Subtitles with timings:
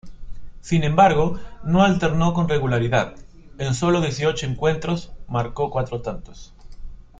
[0.61, 3.13] Sin embargo, no alternó con regularidad:
[3.59, 6.55] en solo dieciocho encuentros, marcó cuatro tantos.